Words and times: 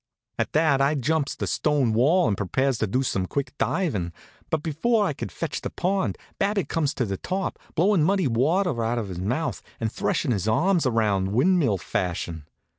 At 0.39 0.53
that 0.53 0.81
I 0.81 0.95
jumps 0.95 1.35
the 1.35 1.45
stone 1.45 1.93
wall 1.93 2.27
and 2.27 2.35
prepares 2.35 2.79
to 2.79 2.87
do 2.87 3.03
some 3.03 3.27
quick 3.27 3.55
divin', 3.59 4.13
but 4.49 4.63
before 4.63 5.05
I 5.05 5.13
could 5.13 5.31
fetch 5.31 5.61
the 5.61 5.69
pond 5.69 6.17
Babbitt 6.39 6.69
comes 6.69 6.95
to 6.95 7.05
the 7.05 7.17
top, 7.17 7.59
blowin' 7.75 8.01
muddy 8.01 8.25
water 8.27 8.83
out 8.83 8.97
of 8.97 9.09
his 9.09 9.19
mouth 9.19 9.61
and 9.79 9.91
threshin' 9.91 10.31
his 10.31 10.47
arms 10.47 10.87
around 10.87 11.33
windmill 11.33 11.77
fashion. 11.77 12.47